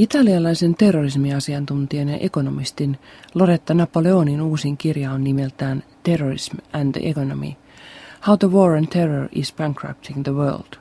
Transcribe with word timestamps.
Italialaisen 0.00 0.74
terrorismiasiantuntijan 0.74 2.08
ja 2.08 2.16
ekonomistin 2.16 2.98
Loretta 3.34 3.74
Napoleonin 3.74 4.40
uusin 4.40 4.76
kirja 4.76 5.12
on 5.12 5.24
nimeltään 5.24 5.82
Terrorism 6.02 6.56
and 6.72 6.92
the 6.92 7.10
Economy. 7.10 7.52
How 8.26 8.38
the 8.38 8.50
War 8.50 8.72
on 8.72 8.88
Terror 8.88 9.28
is 9.32 9.54
Bankrupting 9.54 10.22
the 10.22 10.32
World. 10.32 10.76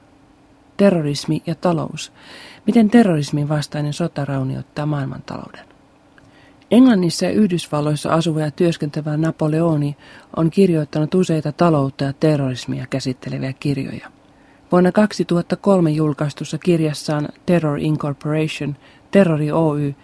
Terrorismi 0.77 1.41
ja 1.45 1.55
talous. 1.55 2.11
Miten 2.67 2.89
terrorismin 2.89 3.49
vastainen 3.49 3.93
sota 3.93 4.25
raunioittaa 4.25 4.85
maailmantalouden. 4.85 5.65
Englannissa 6.71 7.25
ja 7.25 7.31
Yhdysvalloissa 7.31 8.13
asuva 8.13 8.39
ja 8.39 8.51
työskentelevä 8.51 9.17
Napoleoni 9.17 9.97
on 10.35 10.49
kirjoittanut 10.49 11.15
useita 11.15 11.51
taloutta 11.51 12.03
ja 12.03 12.13
terrorismia 12.13 12.85
käsitteleviä 12.89 13.53
kirjoja. 13.53 14.18
Vuonna 14.71 14.91
2003 14.91 15.91
julkaistussa 15.91 16.57
kirjassaan 16.57 17.29
Terror 17.45 17.79
Incorporation, 17.79 18.75
Terrori 19.11 19.51
Oy, 19.51 19.95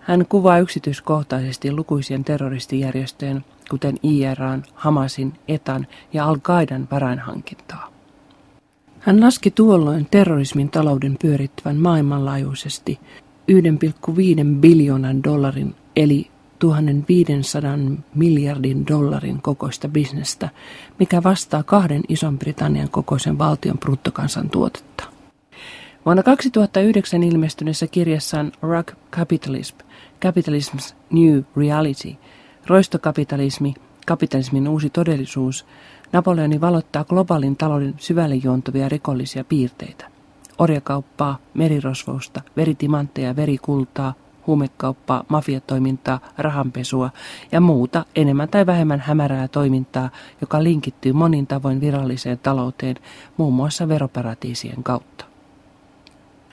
hän 0.00 0.26
kuvaa 0.28 0.58
yksityiskohtaisesti 0.58 1.72
lukuisien 1.72 2.24
terroristijärjestöjen, 2.24 3.44
kuten 3.70 3.96
IRAn, 4.02 4.62
Hamasin, 4.74 5.32
ETAN 5.48 5.86
ja 6.12 6.26
Al-Qaidan 6.26 6.88
varainhankintaa. 6.90 7.90
Hän 9.00 9.20
laski 9.20 9.50
tuolloin 9.50 10.06
terrorismin 10.10 10.70
talouden 10.70 11.16
pyörittävän 11.22 11.76
maailmanlaajuisesti 11.76 13.00
1,5 13.52 14.60
biljoonan 14.60 15.24
dollarin 15.24 15.74
eli 15.96 16.30
1500 16.64 17.78
miljardin 18.14 18.86
dollarin 18.86 19.42
kokoista 19.42 19.88
bisnestä, 19.88 20.48
mikä 20.98 21.22
vastaa 21.22 21.62
kahden 21.62 22.02
Ison-Britannian 22.08 22.90
kokoisen 22.90 23.38
valtion 23.38 23.78
bruttokansantuotetta. 23.78 25.04
Vuonna 26.06 26.22
2009 26.22 27.22
ilmestyneessä 27.22 27.86
kirjassaan 27.86 28.52
Rock 28.62 28.94
Capitalism, 29.12 29.76
Capitalism's 30.24 30.94
New 31.10 31.42
Reality, 31.56 32.16
roistokapitalismi, 32.66 33.74
kapitalismin 34.06 34.68
uusi 34.68 34.90
todellisuus, 34.90 35.66
Napoleoni 36.12 36.60
valottaa 36.60 37.04
globaalin 37.04 37.56
talouden 37.56 37.94
syvälle 37.98 38.34
juontuvia 38.34 38.88
rikollisia 38.88 39.44
piirteitä. 39.44 40.06
Orjakauppaa, 40.58 41.38
merirosvousta, 41.54 42.40
veritimantteja, 42.56 43.36
verikultaa, 43.36 44.14
huumekauppaa, 44.46 45.24
mafiatoimintaa, 45.28 46.20
rahanpesua 46.38 47.10
ja 47.52 47.60
muuta 47.60 48.04
enemmän 48.16 48.48
tai 48.48 48.66
vähemmän 48.66 49.00
hämärää 49.00 49.48
toimintaa, 49.48 50.10
joka 50.40 50.62
linkittyy 50.62 51.12
monin 51.12 51.46
tavoin 51.46 51.80
viralliseen 51.80 52.38
talouteen, 52.38 52.96
muun 53.36 53.54
muassa 53.54 53.88
veroparatiisien 53.88 54.82
kautta. 54.82 55.24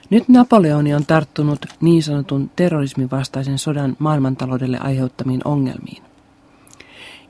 Nyt 0.09 0.30
Napoleoni 0.30 0.94
on 0.94 1.06
tarttunut 1.06 1.66
niin 1.81 2.03
sanotun 2.03 2.52
terrorismin 2.56 3.12
vastaisen 3.12 3.58
sodan 3.58 3.95
maailmantaloudelle 4.00 4.78
aiheuttamiin 4.80 5.42
ongelmiin. 5.45 6.03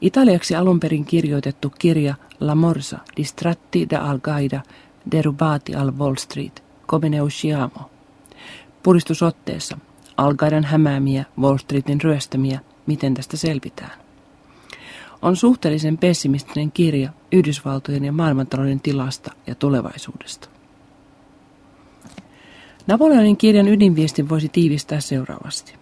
Italiaksi 0.01 0.55
alun 0.55 0.79
perin 0.79 1.05
kirjoitettu 1.05 1.73
kirja 1.79 2.15
La 2.39 2.55
Morsa, 2.55 2.97
Distratti 3.17 3.87
da 3.89 3.99
Al-Qaida, 3.99 4.61
Derubati 5.11 5.75
al 5.75 5.97
Wall 5.97 6.15
Street, 6.15 6.63
Come 6.87 7.09
ne 7.09 7.21
usciamo, 7.21 7.89
puristusotteessa– 8.83 9.77
Algaidan 10.21 10.63
hämäämiä, 10.63 11.25
Wall 11.39 11.57
Streetin 11.57 12.01
ryöstämiä, 12.01 12.59
miten 12.85 13.13
tästä 13.13 13.37
selvitään. 13.37 13.91
On 15.21 15.35
suhteellisen 15.35 15.97
pessimistinen 15.97 16.71
kirja 16.71 17.09
Yhdysvaltojen 17.31 18.05
ja 18.05 18.11
maailmantalouden 18.11 18.79
tilasta 18.79 19.31
ja 19.47 19.55
tulevaisuudesta. 19.55 20.49
Napoleonin 22.87 23.37
kirjan 23.37 23.67
ydinviestin 23.67 24.29
voisi 24.29 24.49
tiivistää 24.49 24.99
seuraavasti. 24.99 25.73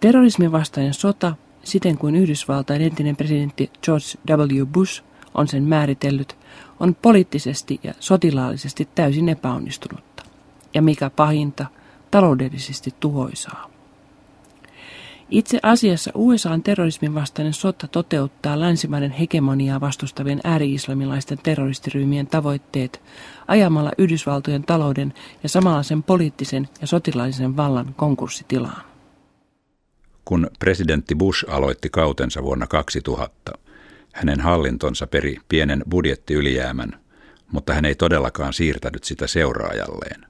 Terrorismin 0.00 0.52
vastainen 0.52 0.94
sota, 0.94 1.36
siten 1.64 1.98
kuin 1.98 2.16
Yhdysvaltain 2.16 2.82
entinen 2.82 3.16
presidentti 3.16 3.70
George 3.82 4.36
W. 4.36 4.66
Bush 4.66 5.02
on 5.34 5.48
sen 5.48 5.62
määritellyt, 5.62 6.36
on 6.80 6.94
poliittisesti 6.94 7.80
ja 7.82 7.94
sotilaallisesti 8.00 8.88
täysin 8.94 9.28
epäonnistunutta. 9.28 10.24
Ja 10.74 10.82
mikä 10.82 11.10
pahinta– 11.10 11.66
taloudellisesti 12.10 12.94
tuhoisaa. 13.00 13.70
Itse 15.30 15.58
asiassa 15.62 16.10
USAn 16.14 16.62
terrorismin 16.62 17.14
vastainen 17.14 17.52
sota 17.52 17.88
toteuttaa 17.88 18.60
länsimaiden 18.60 19.10
hegemoniaa 19.10 19.80
vastustavien 19.80 20.40
ääri-islamilaisten 20.44 21.38
terroristiryhmien 21.42 22.26
tavoitteet 22.26 23.02
ajamalla 23.48 23.92
Yhdysvaltojen 23.98 24.62
talouden 24.62 25.14
ja 25.42 25.48
samalla 25.48 25.82
sen 25.82 26.02
poliittisen 26.02 26.68
ja 26.80 26.86
sotilaallisen 26.86 27.56
vallan 27.56 27.94
konkurssitilaan. 27.96 28.82
Kun 30.24 30.50
presidentti 30.58 31.14
Bush 31.14 31.44
aloitti 31.48 31.90
kautensa 31.90 32.42
vuonna 32.42 32.66
2000, 32.66 33.52
hänen 34.12 34.40
hallintonsa 34.40 35.06
peri 35.06 35.36
pienen 35.48 35.82
budjettiylijäämän, 35.90 37.00
mutta 37.52 37.74
hän 37.74 37.84
ei 37.84 37.94
todellakaan 37.94 38.52
siirtänyt 38.52 39.04
sitä 39.04 39.26
seuraajalleen. 39.26 40.26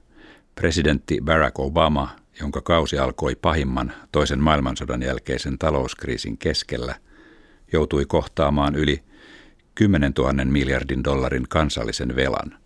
Presidentti 0.59 1.17
Barack 1.23 1.59
Obama, 1.59 2.15
jonka 2.39 2.61
kausi 2.61 2.99
alkoi 2.99 3.35
pahimman 3.35 3.93
toisen 4.11 4.39
maailmansodan 4.39 5.01
jälkeisen 5.01 5.57
talouskriisin 5.57 6.37
keskellä, 6.37 6.95
joutui 7.73 8.05
kohtaamaan 8.05 8.75
yli 8.75 9.03
10 9.75 10.13
000 10.17 10.45
miljardin 10.45 11.03
dollarin 11.03 11.45
kansallisen 11.49 12.15
velan, 12.15 12.57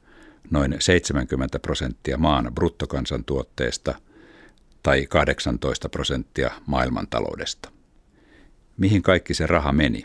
noin 0.52 0.76
70 0.80 1.59
prosenttia 1.59 2.18
maan 2.18 2.52
bruttokansantuotteesta 2.56 3.96
tai 4.84 5.08
18 5.08 5.90
prosenttia 5.90 6.52
maailmantaloudesta. 6.66 7.70
Mihin 8.78 9.02
kaikki 9.02 9.34
se 9.34 9.48
raha 9.48 9.72
meni? 9.72 10.03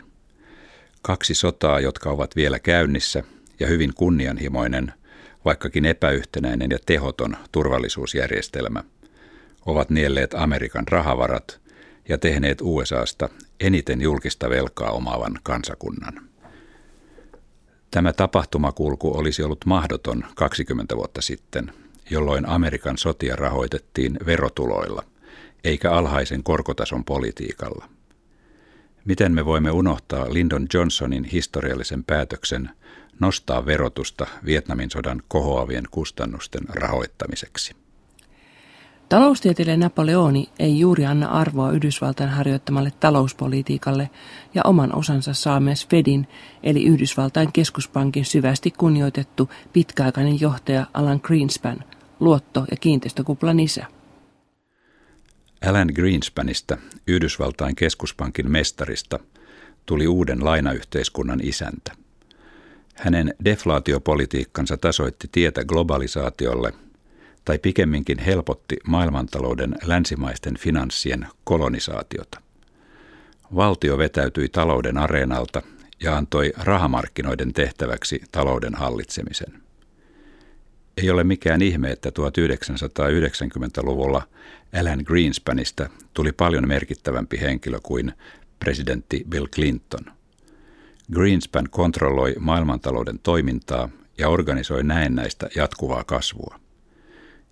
Kaksi 1.01 1.33
sotaa, 1.33 1.79
jotka 1.79 2.09
ovat 2.09 2.35
vielä 2.35 2.59
käynnissä, 2.59 3.23
ja 3.59 3.67
hyvin 3.67 3.93
kunnianhimoinen 3.93 4.93
vaikkakin 5.45 5.85
epäyhtenäinen 5.85 6.71
ja 6.71 6.77
tehoton 6.85 7.37
turvallisuusjärjestelmä, 7.51 8.83
ovat 9.65 9.89
nielleet 9.89 10.33
Amerikan 10.33 10.87
rahavarat 10.87 11.59
ja 12.09 12.17
tehneet 12.17 12.61
USAsta 12.61 13.29
eniten 13.59 14.01
julkista 14.01 14.49
velkaa 14.49 14.91
omaavan 14.91 15.39
kansakunnan. 15.43 16.29
Tämä 17.91 18.13
tapahtumakulku 18.13 19.17
olisi 19.17 19.43
ollut 19.43 19.65
mahdoton 19.65 20.23
20 20.35 20.97
vuotta 20.97 21.21
sitten, 21.21 21.71
jolloin 22.09 22.45
Amerikan 22.45 22.97
sotia 22.97 23.35
rahoitettiin 23.35 24.17
verotuloilla, 24.25 25.03
eikä 25.63 25.91
alhaisen 25.91 26.43
korkotason 26.43 27.05
politiikalla. 27.05 27.89
Miten 29.09 29.31
me 29.31 29.45
voimme 29.45 29.71
unohtaa 29.71 30.33
Lyndon 30.33 30.67
Johnsonin 30.73 31.23
historiallisen 31.23 32.03
päätöksen 32.03 32.69
nostaa 33.19 33.65
verotusta 33.65 34.27
Vietnamin 34.45 34.91
sodan 34.91 35.21
kohoavien 35.27 35.83
kustannusten 35.91 36.61
rahoittamiseksi. 36.69 37.75
Taloustieteilijä 39.09 39.77
Napoleoni 39.77 40.49
ei 40.59 40.79
juuri 40.79 41.05
anna 41.05 41.27
arvoa 41.27 41.71
Yhdysvaltain 41.71 42.29
harjoittamalle 42.29 42.91
talouspolitiikalle 42.99 44.09
ja 44.53 44.61
oman 44.65 44.95
osansa 44.95 45.33
saa 45.33 45.59
myös 45.59 45.87
Fedin 45.87 46.27
eli 46.63 46.85
Yhdysvaltain 46.85 47.53
keskuspankin 47.53 48.25
syvästi 48.25 48.71
kunnioitettu 48.71 49.49
pitkäaikainen 49.73 50.41
johtaja 50.41 50.85
Alan 50.93 51.19
Greenspan, 51.23 51.83
luotto- 52.19 52.65
ja 52.71 52.77
kiinteistökuplan 52.77 53.59
isä. 53.59 53.98
Alan 55.65 55.89
Greenspanista, 55.95 56.77
Yhdysvaltain 57.07 57.75
keskuspankin 57.75 58.51
mestarista, 58.51 59.19
tuli 59.85 60.07
uuden 60.07 60.45
lainayhteiskunnan 60.45 61.39
isäntä– 61.43 61.91
hänen 62.99 63.33
deflaatiopolitiikkansa 63.45 64.77
tasoitti 64.77 65.27
tietä 65.31 65.63
globalisaatiolle 65.65 66.73
tai 67.45 67.59
pikemminkin 67.59 68.19
helpotti 68.19 68.77
maailmantalouden 68.87 69.75
länsimaisten 69.83 70.57
finanssien 70.57 71.27
kolonisaatiota. 71.43 72.41
Valtio 73.55 73.97
vetäytyi 73.97 74.49
talouden 74.49 74.97
areenalta 74.97 75.61
ja 76.03 76.17
antoi 76.17 76.53
rahamarkkinoiden 76.57 77.53
tehtäväksi 77.53 78.21
talouden 78.31 78.75
hallitsemisen. 78.75 79.68
Ei 81.03 81.09
ole 81.09 81.23
mikään 81.23 81.61
ihme, 81.61 81.91
että 81.91 82.09
1990-luvulla 82.09 84.21
Alan 84.79 85.03
Greenspanista 85.05 85.89
tuli 86.13 86.31
paljon 86.31 86.67
merkittävämpi 86.67 87.41
henkilö 87.41 87.79
kuin 87.83 88.13
presidentti 88.59 89.25
Bill 89.29 89.47
Clinton– 89.47 90.05
Greenspan 91.13 91.69
kontrolloi 91.69 92.35
maailmantalouden 92.39 93.19
toimintaa 93.19 93.89
ja 94.17 94.29
organisoi 94.29 94.83
näennäistä 94.83 95.49
jatkuvaa 95.55 96.03
kasvua. 96.03 96.59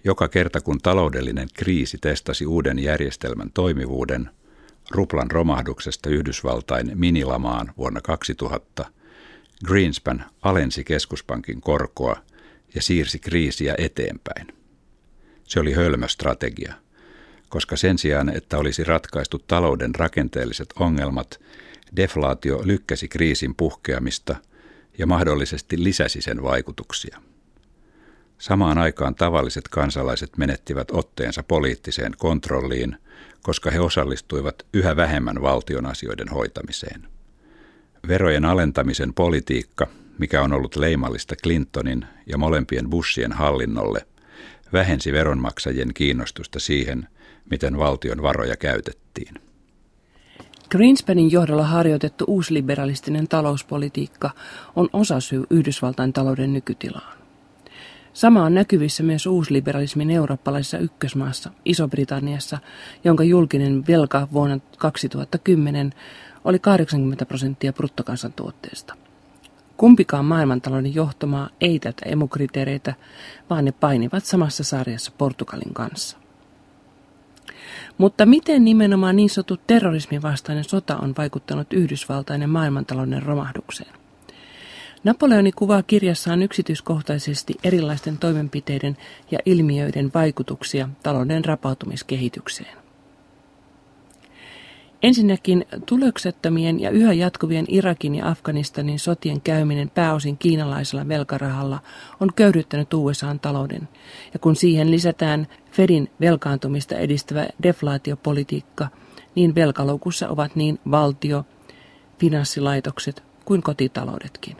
Joka 0.03 0.27
kerta 0.27 0.61
kun 0.61 0.79
taloudellinen 0.83 1.47
kriisi 1.53 1.97
testasi 1.97 2.45
uuden 2.45 2.79
järjestelmän 2.79 3.51
toimivuuden, 3.53 4.29
ruplan 4.91 5.31
romahduksesta 5.31 6.09
Yhdysvaltain 6.09 6.91
minilamaan 6.95 7.73
vuonna 7.77 8.01
2000, 8.01 8.85
Greenspan 9.65 10.25
alensi 10.41 10.83
keskuspankin 10.83 11.61
korkoa 11.61 12.17
ja 12.75 12.81
siirsi 12.81 13.19
kriisiä 13.19 13.75
eteenpäin. 13.77 14.47
Se 15.43 15.59
oli 15.59 15.73
hölmö 15.73 16.07
strategia. 16.07 16.73
koska 17.49 17.75
sen 17.75 17.97
sijaan, 17.97 18.29
että 18.29 18.57
olisi 18.57 18.83
ratkaistu 18.83 19.39
talouden 19.39 19.95
rakenteelliset 19.95 20.73
ongelmat, 20.79 21.39
deflaatio 21.95 22.61
lykkäsi 22.63 23.07
kriisin 23.07 23.55
puhkeamista 23.55 24.35
ja 24.97 25.07
mahdollisesti 25.07 25.83
lisäsi 25.83 26.21
sen 26.21 26.43
vaikutuksia. 26.43 27.21
Samaan 28.37 28.77
aikaan 28.77 29.15
tavalliset 29.15 29.67
kansalaiset 29.67 30.37
menettivät 30.37 30.87
otteensa 30.91 31.43
poliittiseen 31.43 32.13
kontrolliin, 32.17 32.97
koska 33.41 33.71
he 33.71 33.79
osallistuivat 33.79 34.65
yhä 34.73 34.95
vähemmän 34.95 35.41
valtion 35.41 35.85
asioiden 35.85 36.29
hoitamiseen. 36.29 37.07
Verojen 38.07 38.45
alentamisen 38.45 39.13
politiikka, 39.13 39.87
mikä 40.17 40.41
on 40.41 40.53
ollut 40.53 40.75
leimallista 40.75 41.35
Clintonin 41.43 42.05
ja 42.25 42.37
molempien 42.37 42.89
Bushien 42.89 43.31
hallinnolle, 43.31 44.05
vähensi 44.73 45.13
veronmaksajien 45.13 45.93
kiinnostusta 45.93 46.59
siihen, 46.59 47.07
miten 47.51 47.77
valtion 47.77 48.21
varoja 48.21 48.57
käytettiin. 48.57 49.33
Greenspanin 50.69 51.31
johdolla 51.31 51.63
harjoitettu 51.63 52.25
uusliberalistinen 52.27 53.27
talouspolitiikka 53.27 54.29
on 54.75 54.89
osasyy 54.93 55.43
Yhdysvaltain 55.49 56.13
talouden 56.13 56.53
nykytilaan. 56.53 57.17
Sama 58.13 58.43
on 58.43 58.53
näkyvissä 58.53 59.03
myös 59.03 59.25
uusliberalismin 59.25 60.11
eurooppalaisessa 60.11 60.77
ykkösmaassa, 60.77 61.51
Iso-Britanniassa, 61.65 62.57
jonka 63.03 63.23
julkinen 63.23 63.83
velka 63.87 64.27
vuonna 64.33 64.59
2010 64.77 65.93
oli 66.45 66.59
80 66.59 67.25
prosenttia 67.25 67.73
bruttokansantuotteesta. 67.73 68.95
Kumpikaan 69.77 70.25
maailmantalouden 70.25 70.95
johtomaa 70.95 71.49
ei 71.61 71.79
tätä 71.79 72.05
emukriteereitä, 72.05 72.93
vaan 73.49 73.65
ne 73.65 73.71
painivat 73.71 74.25
samassa 74.25 74.63
sarjassa 74.63 75.11
Portugalin 75.17 75.73
kanssa. 75.73 76.17
Mutta 77.97 78.25
miten 78.25 78.65
nimenomaan 78.65 79.15
niin 79.15 79.29
sanottu 79.29 79.57
terrorismin 79.67 80.21
vastainen 80.21 80.63
sota 80.63 80.97
on 80.97 81.13
vaikuttanut 81.17 81.73
Yhdysvaltain 81.73 82.41
ja 82.41 82.47
maailmantalouden 82.47 83.23
romahdukseen? 83.23 83.93
Napoleoni 85.03 85.51
kuvaa 85.51 85.83
kirjassaan 85.83 86.43
yksityiskohtaisesti 86.43 87.55
erilaisten 87.63 88.17
toimenpiteiden 88.17 88.97
ja 89.31 89.39
ilmiöiden 89.45 90.11
vaikutuksia 90.13 90.89
talouden 91.03 91.45
rapautumiskehitykseen. 91.45 92.86
Ensinnäkin 95.07 95.65
tuloksettomien 95.85 96.79
ja 96.79 96.89
yhä 96.89 97.13
jatkuvien 97.13 97.65
Irakin 97.67 98.15
ja 98.15 98.29
Afganistanin 98.29 98.99
sotien 98.99 99.41
käyminen 99.41 99.89
pääosin 99.89 100.37
kiinalaisella 100.37 101.07
velkarahalla 101.07 101.79
on 102.19 102.29
köyhdyttänyt 102.35 102.93
USAn 102.93 103.39
talouden, 103.39 103.89
ja 104.33 104.39
kun 104.39 104.55
siihen 104.55 104.91
lisätään 104.91 105.47
Fedin 105.71 106.11
velkaantumista 106.21 106.95
edistävä 106.95 107.47
deflaatiopolitiikka, 107.63 108.87
niin 109.35 109.55
velkaloukussa 109.55 110.29
ovat 110.29 110.55
niin 110.55 110.79
valtio, 110.91 111.45
finanssilaitokset 112.19 113.23
kuin 113.45 113.61
kotitaloudetkin. 113.61 114.57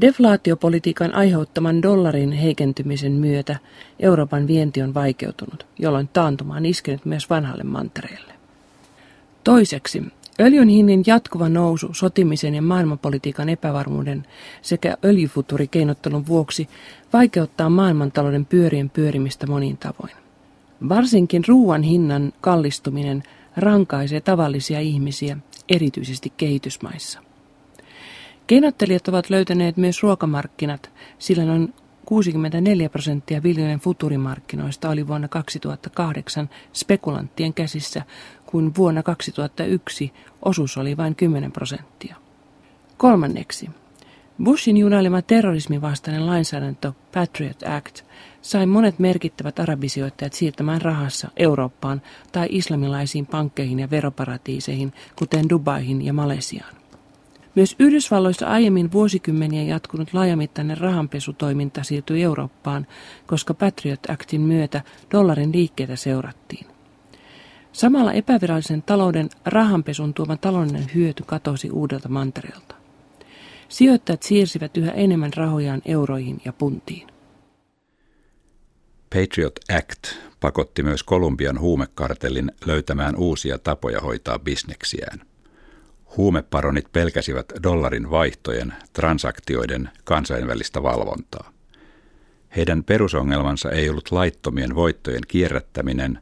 Deflaatiopolitiikan 0.00 1.14
aiheuttaman 1.14 1.82
dollarin 1.82 2.32
heikentymisen 2.32 3.12
myötä 3.12 3.56
Euroopan 4.00 4.46
vienti 4.46 4.82
on 4.82 4.94
vaikeutunut, 4.94 5.66
jolloin 5.78 6.08
taantuma 6.12 6.56
on 6.56 6.66
iskenyt 6.66 7.04
myös 7.04 7.30
vanhalle 7.30 7.64
mantereelle. 7.64 8.33
Toiseksi, 9.44 10.02
öljyn 10.40 10.68
hinnin 10.68 11.02
jatkuva 11.06 11.48
nousu 11.48 11.94
sotimisen 11.94 12.54
ja 12.54 12.62
maailmanpolitiikan 12.62 13.48
epävarmuuden 13.48 14.26
sekä 14.62 14.96
öljyfuturikeinottelun 15.04 16.26
vuoksi 16.26 16.68
vaikeuttaa 17.12 17.70
maailmantalouden 17.70 18.46
pyörien 18.46 18.90
pyörimistä 18.90 19.46
monin 19.46 19.76
tavoin. 19.76 20.12
Varsinkin 20.88 21.44
ruoan 21.48 21.82
hinnan 21.82 22.32
kallistuminen 22.40 23.22
rankaisee 23.56 24.20
tavallisia 24.20 24.80
ihmisiä, 24.80 25.36
erityisesti 25.68 26.32
kehitysmaissa. 26.36 27.20
Keinottelijat 28.46 29.08
ovat 29.08 29.30
löytäneet 29.30 29.76
myös 29.76 30.02
ruokamarkkinat, 30.02 30.90
sillä 31.18 31.44
noin 31.44 31.74
64 32.04 32.88
prosenttia 32.88 33.42
viljojen 33.42 33.80
futurimarkkinoista 33.80 34.90
oli 34.90 35.08
vuonna 35.08 35.28
2008 35.28 36.50
spekulanttien 36.72 37.54
käsissä, 37.54 38.02
kun 38.54 38.72
vuonna 38.76 39.02
2001 39.02 40.12
osuus 40.42 40.76
oli 40.76 40.96
vain 40.96 41.14
10 41.14 41.52
prosenttia. 41.52 42.16
Kolmanneksi, 42.96 43.70
Bushin 44.44 44.76
junailema 44.76 45.22
terrorismin 45.22 45.82
vastainen 45.82 46.26
lainsäädäntö 46.26 46.92
Patriot 47.14 47.62
Act 47.76 48.02
sai 48.42 48.66
monet 48.66 48.98
merkittävät 48.98 49.58
arabisijoittajat 49.60 50.32
siirtämään 50.32 50.82
rahassa 50.82 51.28
Eurooppaan 51.36 52.02
tai 52.32 52.46
islamilaisiin 52.50 53.26
pankkeihin 53.26 53.78
ja 53.78 53.90
veroparatiiseihin, 53.90 54.92
kuten 55.16 55.48
Dubaihin 55.48 56.02
ja 56.04 56.12
Malesiaan. 56.12 56.74
Myös 57.54 57.76
Yhdysvalloissa 57.78 58.46
aiemmin 58.46 58.92
vuosikymmeniä 58.92 59.62
jatkunut 59.62 60.14
laajamittainen 60.14 60.78
rahanpesutoiminta 60.78 61.82
siirtyi 61.82 62.22
Eurooppaan, 62.22 62.86
koska 63.26 63.54
Patriot 63.54 64.10
Actin 64.10 64.40
myötä 64.40 64.82
dollarin 65.12 65.52
liikkeitä 65.52 65.96
seurattiin. 65.96 66.73
Samalla 67.74 68.12
epävirallisen 68.12 68.82
talouden 68.82 69.28
rahanpesun 69.44 70.14
tuoma 70.14 70.36
taloudellinen 70.36 70.90
hyöty 70.94 71.22
katosi 71.26 71.70
uudelta 71.70 72.08
mantereelta. 72.08 72.74
Sijoittajat 73.68 74.22
siirsivät 74.22 74.76
yhä 74.76 74.90
enemmän 74.90 75.32
rahojaan 75.36 75.82
euroihin 75.84 76.40
ja 76.44 76.52
puntiin. 76.52 77.06
Patriot 79.14 79.58
Act 79.78 80.04
pakotti 80.40 80.82
myös 80.82 81.02
Kolumbian 81.02 81.60
huumekartellin 81.60 82.52
löytämään 82.66 83.16
uusia 83.16 83.58
tapoja 83.58 84.00
hoitaa 84.00 84.38
bisneksiään– 84.38 85.20
Huumeparonit 86.16 86.92
pelkäsivät 86.92 87.46
dollarin 87.62 88.10
vaihtojen, 88.10 88.74
transaktioiden 88.92 89.90
kansainvälistä 90.04 90.82
valvontaa. 90.82 91.52
Heidän 92.56 92.84
perusongelmansa 92.84 93.70
ei 93.70 93.88
ollut 93.88 94.12
laittomien 94.12 94.74
voittojen 94.74 95.22
kierrättäminen, 95.28 96.18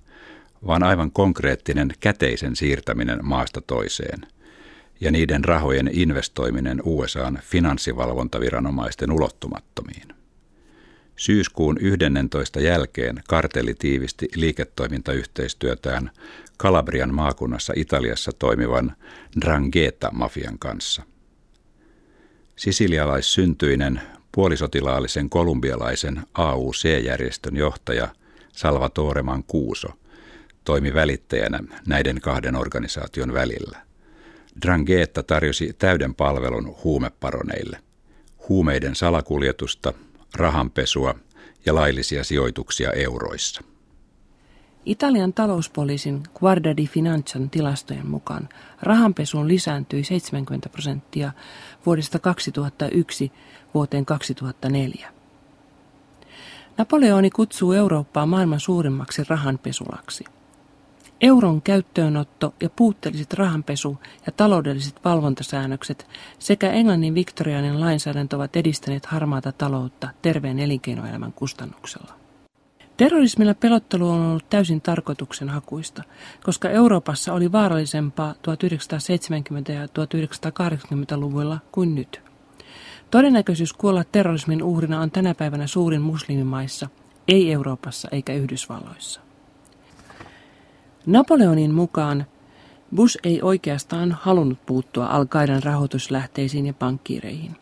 vaan 0.66 0.82
aivan 0.82 1.10
konkreettinen 1.10 1.92
käteisen 2.00 2.56
siirtäminen 2.56 3.18
maasta 3.22 3.60
toiseen 3.60 4.20
ja 5.00 5.10
niiden 5.10 5.44
rahojen 5.44 5.90
investoiminen 5.92 6.82
USAn 6.84 7.38
finanssivalvontaviranomaisten 7.42 9.12
ulottumattomiin. 9.12 10.08
Syyskuun 11.16 11.78
11. 11.80 12.60
jälkeen 12.60 13.22
kartelli 13.28 13.74
tiivisti 13.74 14.28
liiketoimintayhteistyötään 14.34 16.10
Kalabrian 16.56 17.14
maakunnassa 17.14 17.72
Italiassa 17.76 18.32
toimivan 18.38 18.96
Drangheta-mafian 19.40 20.58
kanssa. 20.58 21.02
Sisilialaissyntyinen 22.56 24.00
puolisotilaallisen 24.32 25.30
kolumbialaisen 25.30 26.22
AUC-järjestön 26.34 27.56
johtaja 27.56 28.08
Salvatore 28.52 29.22
Mancuso 29.22 29.88
toimi 30.64 30.94
välittäjänä 30.94 31.60
näiden 31.86 32.20
kahden 32.20 32.56
organisaation 32.56 33.32
välillä. 33.32 33.78
Drangheta 34.62 35.22
tarjosi 35.22 35.72
täyden 35.78 36.14
palvelun 36.14 36.76
huumeparoneille, 36.84 37.78
huumeiden 38.48 38.94
salakuljetusta, 38.94 39.92
rahanpesua 40.34 41.14
ja 41.66 41.74
laillisia 41.74 42.24
sijoituksia 42.24 42.92
euroissa. 42.92 43.62
Italian 44.84 45.32
talouspoliisin 45.32 46.22
Guarda 46.34 46.76
di 46.76 46.86
Financian 46.86 47.50
tilastojen 47.50 48.06
mukaan 48.06 48.48
rahanpesuun 48.82 49.48
lisääntyi 49.48 50.04
70 50.04 50.68
prosenttia 50.68 51.32
vuodesta 51.86 52.18
2001 52.18 53.32
vuoteen 53.74 54.06
2004. 54.06 55.12
Napoleoni 56.78 57.30
kutsuu 57.30 57.72
Eurooppaa 57.72 58.26
maailman 58.26 58.60
suurimmaksi 58.60 59.22
rahanpesulaksi. 59.28 60.24
Euron 61.22 61.62
käyttöönotto 61.62 62.54
ja 62.60 62.70
puutteelliset 62.70 63.32
rahanpesu- 63.32 63.98
ja 64.26 64.32
taloudelliset 64.32 65.00
valvontasäännökset 65.04 66.06
sekä 66.38 66.72
Englannin 66.72 67.14
viktoriainen 67.14 67.80
lainsäädäntö 67.80 68.36
ovat 68.36 68.56
edistäneet 68.56 69.06
harmaata 69.06 69.52
taloutta 69.52 70.08
terveen 70.22 70.58
elinkeinoelämän 70.58 71.32
kustannuksella. 71.32 72.14
Terrorismilla 72.96 73.54
pelottelu 73.54 74.10
on 74.10 74.20
ollut 74.20 74.50
täysin 74.50 74.80
tarkoituksenhakuista, 74.80 76.02
koska 76.42 76.70
Euroopassa 76.70 77.32
oli 77.32 77.52
vaarallisempaa 77.52 78.32
1970- 78.32 79.72
ja 79.72 79.86
1980-luvuilla 79.86 81.58
kuin 81.72 81.94
nyt. 81.94 82.20
Todennäköisyys 83.10 83.72
kuolla 83.72 84.04
terrorismin 84.04 84.62
uhrina 84.62 85.00
on 85.00 85.10
tänä 85.10 85.34
päivänä 85.34 85.66
suurin 85.66 86.02
muslimimaissa, 86.02 86.88
ei 87.28 87.52
Euroopassa 87.52 88.08
eikä 88.12 88.32
Yhdysvalloissa. 88.32 89.31
Napoleonin 91.06 91.74
mukaan 91.74 92.26
Bush 92.94 93.18
ei 93.24 93.42
oikeastaan 93.42 94.12
halunnut 94.12 94.66
puuttua 94.66 95.06
al 95.06 95.26
rahoituslähteisiin 95.64 96.66
ja 96.66 96.74
pankkiireihin. 96.74 97.56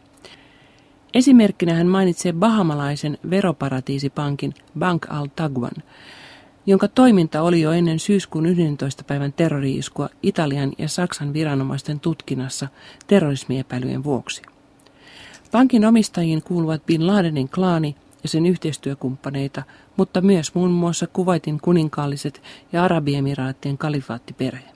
Esimerkkinä 1.15 1.75
hän 1.75 1.87
mainitsee 1.87 2.33
bahamalaisen 2.33 3.19
veroparatiisipankin 3.31 4.55
Bank 4.79 5.07
al-Tagwan, 5.11 5.83
jonka 6.67 6.89
toiminta 6.89 7.43
oli 7.43 7.61
jo 7.61 7.73
ennen 7.73 7.99
syyskuun 7.99 8.47
11. 8.47 9.05
päivän 9.05 9.33
terrori-iskua 9.33 10.09
Italian 10.23 10.73
ja 10.79 10.89
Saksan 10.89 11.33
viranomaisten 11.33 12.01
tutkinnassa 12.01 12.69
terrorismiepäilyjen 13.07 14.05
vuoksi. 14.05 14.43
Pankin 15.53 15.85
omistajiin 15.85 16.43
kuuluvat 16.43 16.87
Bin 16.87 17.07
Ladenin 17.07 17.49
klaani 17.49 17.97
ja 18.23 18.29
sen 18.29 18.47
yhteistyökumppaneita, 18.47 19.63
mutta 19.97 20.21
myös 20.21 20.55
muun 20.55 20.71
muassa 20.71 21.07
Kuvaitin 21.07 21.61
kuninkaalliset 21.61 22.43
ja 22.73 22.85
Arabiemiraattien 22.85 23.79
kalifaattiperhe. 23.79 24.71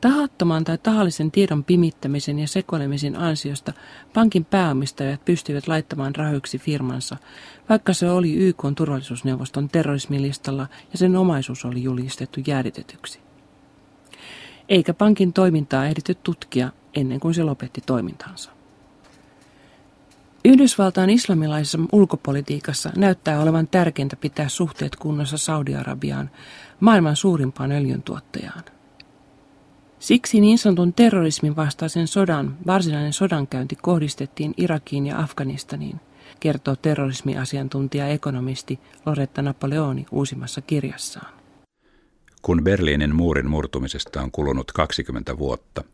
Tahattoman 0.00 0.64
tai 0.64 0.78
tahallisen 0.78 1.30
tiedon 1.30 1.64
pimittämisen 1.64 2.38
ja 2.38 2.48
sekoilemisen 2.48 3.16
ansiosta 3.16 3.72
pankin 4.14 4.44
pääomistajat 4.44 5.24
pystyivät 5.24 5.68
laittamaan 5.68 6.14
rahoiksi 6.14 6.58
firmansa, 6.58 7.16
vaikka 7.68 7.92
se 7.92 8.10
oli 8.10 8.34
YK 8.34 8.62
turvallisuusneuvoston 8.76 9.68
terrorismilistalla 9.68 10.66
ja 10.92 10.98
sen 10.98 11.16
omaisuus 11.16 11.64
oli 11.64 11.82
julistettu 11.82 12.40
jäädytetyksi. 12.46 13.20
Eikä 14.68 14.94
pankin 14.94 15.32
toimintaa 15.32 15.86
ehditty 15.86 16.14
tutkia 16.14 16.70
ennen 16.94 17.20
kuin 17.20 17.34
se 17.34 17.42
lopetti 17.42 17.80
toimintansa. 17.86 18.55
Yhdysvaltain 20.46 21.10
islamilaisessa 21.10 21.78
ulkopolitiikassa 21.92 22.92
näyttää 22.96 23.40
olevan 23.40 23.68
tärkeintä 23.68 24.16
pitää 24.16 24.48
suhteet 24.48 24.96
kunnossa 24.96 25.38
Saudi-Arabiaan, 25.38 26.30
maailman 26.80 27.16
suurimpaan 27.16 27.72
öljyntuottajaan. 27.72 28.64
Siksi 29.98 30.40
niin 30.40 30.58
sanotun 30.58 30.92
terrorismin 30.92 31.56
vastaisen 31.56 32.06
sodan 32.06 32.56
varsinainen 32.66 33.12
sodankäynti 33.12 33.76
kohdistettiin 33.76 34.54
Irakiin 34.56 35.06
ja 35.06 35.18
Afganistaniin, 35.18 36.00
kertoo 36.40 36.76
terrorismiasiantuntija 36.76 38.08
ekonomisti 38.08 38.80
Loretta 39.06 39.42
Napoleoni 39.42 40.06
uusimmassa 40.10 40.60
kirjassaan. 40.60 41.34
Kun 42.42 42.64
Berliinin 42.64 43.14
muurin 43.14 43.50
murtumisesta 43.50 44.22
on 44.22 44.30
kulunut 44.30 44.72
20 44.72 45.38
vuotta, 45.38 45.84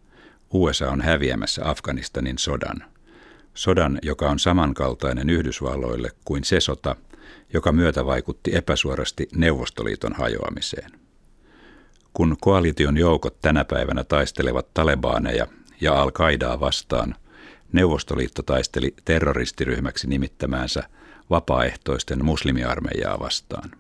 USA 0.50 0.90
on 0.90 1.00
häviämässä 1.00 1.68
Afganistanin 1.68 2.38
sodan. 2.38 2.91
Sodan, 3.54 3.98
joka 4.02 4.30
on 4.30 4.38
samankaltainen 4.38 5.30
Yhdysvalloille 5.30 6.08
kuin 6.24 6.44
se 6.44 6.60
sota, 6.60 6.96
joka 7.52 7.72
myötä 7.72 8.06
vaikutti 8.06 8.50
epäsuorasti 8.54 9.28
Neuvostoliiton 9.34 10.12
hajoamiseen. 10.12 10.90
Kun 12.12 12.36
koalition 12.40 12.96
joukot 12.96 13.40
tänä 13.40 13.64
päivänä 13.64 14.04
taistelevat 14.04 14.74
talebaaneja 14.74 15.46
ja 15.80 16.02
al-Qaidaa 16.02 16.60
vastaan, 16.60 17.14
Neuvostoliitto 17.72 18.42
taisteli 18.42 18.94
terroristiryhmäksi 19.04 20.06
nimittämäänsä 20.06 20.82
vapaaehtoisten 21.30 22.24
muslimiarmeijaa 22.24 23.20
vastaan. 23.20 23.70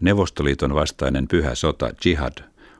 Neuvostoliiton 0.00 0.74
vastainen 0.74 1.28
pyhä 1.28 1.54
sota 1.54 1.90
jihad 2.04 2.38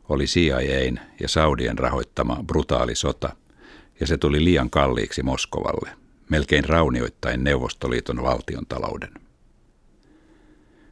oli 0.09 0.25
CIAn 0.25 1.01
ja 1.21 1.29
Saudien 1.29 1.79
rahoittama 1.79 2.41
brutaali 2.47 2.95
sota, 2.95 3.37
ja 4.01 4.07
se 4.07 4.19
tuli 4.19 4.45
liian 4.45 4.71
kalliiksi 4.71 5.23
Moskovalle, 5.23 5.91
melkein 6.29 6.65
raunioittain 6.65 7.45
Neuvostoliiton 7.45 8.23
valtion 8.23 8.67
talouden. 8.67 9.11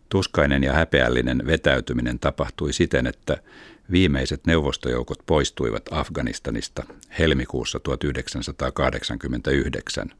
Tuskainen 0.08 0.64
ja 0.64 0.72
häpeällinen 0.72 1.42
vetäytyminen 1.46 2.18
tapahtui 2.18 2.72
siten, 2.72 3.06
että 3.06 3.42
viimeiset 3.90 4.46
neuvostojoukot 4.46 5.18
poistuivat 5.26 5.82
Afganistanista 5.90 6.84
helmikuussa 7.18 7.80
1989, 7.80 10.10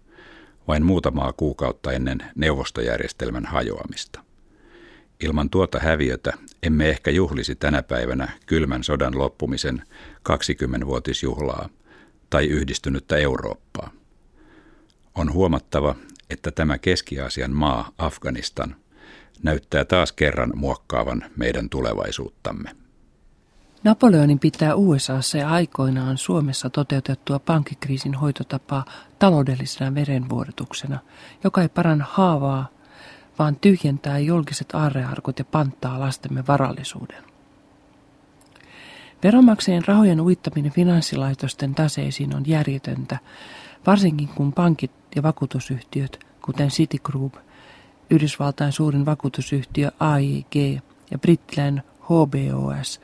vain 0.68 0.84
muutamaa 0.84 1.32
kuukautta 1.32 1.92
ennen 1.92 2.18
neuvostojärjestelmän 2.34 3.46
hajoamista. 3.46 4.20
Ilman 5.20 5.50
tuota 5.50 5.80
häviötä 5.80 6.32
emme 6.62 6.90
ehkä 6.90 7.10
juhlisi 7.10 7.54
tänä 7.54 7.82
päivänä 7.82 8.28
kylmän 8.46 8.84
sodan 8.84 9.18
loppumisen 9.18 9.82
20-vuotisjuhlaa 10.28 11.68
tai 12.32 12.46
yhdistynyttä 12.46 13.16
Eurooppaa. 13.16 13.90
On 15.14 15.32
huomattava, 15.32 15.94
että 16.30 16.50
tämä 16.50 16.78
Keski-Aasian 16.78 17.52
maa, 17.52 17.90
Afganistan, 17.98 18.76
näyttää 19.42 19.84
taas 19.84 20.12
kerran 20.12 20.52
muokkaavan 20.54 21.24
meidän 21.36 21.68
tulevaisuuttamme. 21.68 22.76
Napoleonin 23.84 24.38
pitää 24.38 24.74
USAssa 24.74 25.38
ja 25.38 25.50
aikoinaan 25.50 26.18
Suomessa 26.18 26.70
toteutettua 26.70 27.38
pankkikriisin 27.38 28.14
hoitotapaa 28.14 28.84
taloudellisena 29.18 29.94
verenvuodotuksena, 29.94 30.98
joka 31.44 31.62
ei 31.62 31.68
paranna 31.68 32.06
haavaa, 32.08 32.68
vaan 33.38 33.56
tyhjentää 33.56 34.18
julkiset 34.18 34.74
aarrearkut 34.74 35.38
ja 35.38 35.44
panttaa 35.44 36.00
lastemme 36.00 36.44
varallisuuden. 36.48 37.31
Veronmaksajien 39.24 39.86
rahojen 39.86 40.20
uittaminen 40.20 40.72
finanssilaitosten 40.72 41.74
taseisiin 41.74 42.36
on 42.36 42.42
järjetöntä, 42.46 43.18
varsinkin 43.86 44.28
kun 44.28 44.52
pankit 44.52 44.90
ja 45.16 45.22
vakuutusyhtiöt, 45.22 46.26
kuten 46.40 46.68
Citigroup– 46.68 47.34
Yhdysvaltain 48.12 48.72
suurin 48.72 49.06
vakuutusyhtiö 49.06 49.90
AIG 50.00 50.56
ja 51.10 51.18
brittiläinen 51.18 51.82
HBOS 52.00 53.00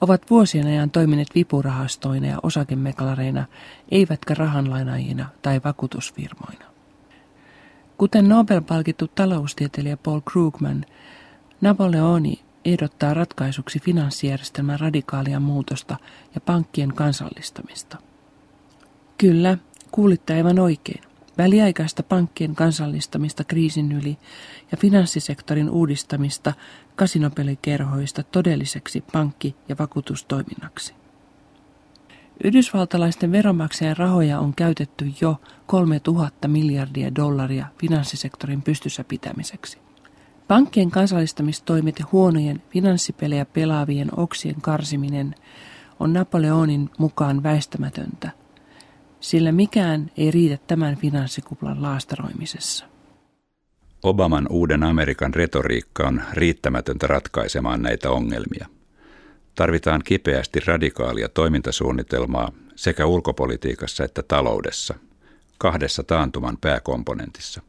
ovat 0.00 0.30
vuosien 0.30 0.66
ajan 0.66 0.90
toimineet 0.90 1.28
vipurahastoina 1.34 2.26
ja 2.26 2.38
osakemekalareina, 2.42 3.46
eivätkä 3.90 4.34
rahanlainajina 4.34 5.26
tai 5.42 5.60
vakuutusfirmoina. 5.64 6.64
Kuten 7.98 8.28
Nobel-palkittu 8.28 9.08
taloustieteilijä 9.08 9.96
Paul 9.96 10.20
Krugman, 10.20 10.84
Napoleoni 11.60 12.40
ehdottaa 12.64 13.14
ratkaisuksi 13.14 13.80
finanssijärjestelmän 13.80 14.80
radikaalia 14.80 15.40
muutosta 15.40 15.96
ja 16.34 16.40
pankkien 16.40 16.94
kansallistamista. 16.94 17.98
Kyllä, 19.18 19.58
kuulitte 19.90 20.34
aivan 20.34 20.58
oikein 20.58 21.10
väliaikaista 21.38 22.02
pankkien 22.02 22.54
kansallistamista 22.54 23.44
kriisin 23.44 23.92
yli 23.92 24.18
ja 24.72 24.78
finanssisektorin 24.78 25.70
uudistamista 25.70 26.52
kasinopelikerhoista 26.96 28.22
todelliseksi 28.22 29.04
pankki- 29.12 29.56
ja 29.68 29.76
vakuutustoiminnaksi. 29.78 30.94
Yhdysvaltalaisten 32.44 33.32
veronmaksajien 33.32 33.96
rahoja 33.96 34.40
on 34.40 34.54
käytetty 34.54 35.12
jo 35.20 35.40
3000 35.66 36.48
miljardia 36.48 37.14
dollaria 37.14 37.66
finanssisektorin 37.80 38.62
pystyssä 38.62 39.04
pitämiseksi. 39.04 39.78
Pankkien 40.50 40.90
kansallistamistoimet 40.90 41.98
ja 41.98 42.04
huonojen 42.12 42.62
finanssipelejä 42.70 43.44
pelaavien 43.44 44.08
oksien 44.16 44.60
karsiminen 44.60 45.34
on 46.00 46.12
Napoleonin 46.12 46.90
mukaan 46.98 47.42
väistämätöntä, 47.42 48.30
sillä 49.20 49.52
mikään 49.52 50.10
ei 50.16 50.30
riitä 50.30 50.58
tämän 50.66 50.96
finanssikuplan 50.96 51.82
laastaroimisessa. 51.82 52.86
Obaman 54.02 54.46
uuden 54.50 54.82
Amerikan 54.82 55.34
retoriikka 55.34 56.08
on 56.08 56.22
riittämätöntä 56.32 57.06
ratkaisemaan 57.06 57.82
näitä 57.82 58.10
ongelmia. 58.10 58.66
Tarvitaan 59.54 60.00
kipeästi 60.04 60.60
radikaalia 60.66 61.28
toimintasuunnitelmaa 61.28 62.52
sekä 62.76 63.06
ulkopolitiikassa 63.06 64.04
että 64.04 64.22
taloudessa, 64.22 64.94
kahdessa 65.58 66.02
taantuman 66.02 66.56
pääkomponentissa. 66.60 67.62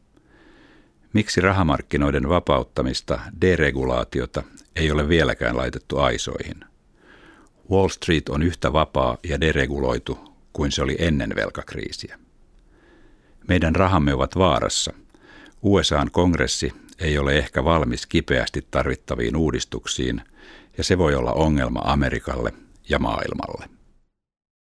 Miksi 1.12 1.40
rahamarkkinoiden 1.40 2.28
vapauttamista, 2.28 3.20
deregulaatiota, 3.40 4.42
ei 4.76 4.90
ole 4.90 5.08
vieläkään 5.08 5.56
laitettu 5.56 5.98
aisoihin? 5.98 6.64
Wall 7.70 7.88
Street 7.88 8.28
on 8.28 8.42
yhtä 8.42 8.72
vapaa 8.72 9.18
ja 9.28 9.40
dereguloitu 9.40 10.18
kuin 10.52 10.72
se 10.72 10.82
oli 10.82 10.96
ennen 10.98 11.32
velkakriisiä. 11.36 12.18
Meidän 13.48 13.76
rahamme 13.76 14.14
ovat 14.14 14.36
vaarassa. 14.38 14.92
USAn 15.62 16.10
kongressi 16.10 16.72
ei 16.98 17.18
ole 17.18 17.38
ehkä 17.38 17.64
valmis 17.64 18.06
kipeästi 18.06 18.66
tarvittaviin 18.70 19.36
uudistuksiin, 19.36 20.22
ja 20.78 20.84
se 20.84 20.98
voi 20.98 21.14
olla 21.14 21.32
ongelma 21.32 21.80
Amerikalle 21.84 22.52
ja 22.88 22.98
maailmalle. 22.98 23.68